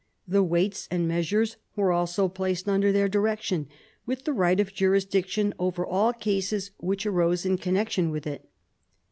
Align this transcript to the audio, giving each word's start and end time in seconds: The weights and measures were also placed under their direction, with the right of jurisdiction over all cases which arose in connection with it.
The 0.27 0.41
weights 0.41 0.87
and 0.89 1.07
measures 1.07 1.57
were 1.75 1.91
also 1.91 2.27
placed 2.27 2.67
under 2.67 2.91
their 2.91 3.07
direction, 3.07 3.67
with 4.03 4.23
the 4.23 4.33
right 4.33 4.59
of 4.59 4.73
jurisdiction 4.73 5.53
over 5.59 5.85
all 5.85 6.11
cases 6.11 6.71
which 6.77 7.05
arose 7.05 7.45
in 7.45 7.59
connection 7.59 8.09
with 8.09 8.25
it. 8.25 8.49